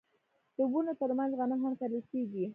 [0.57, 2.45] د ونو ترمنځ غنم هم کرل کیږي.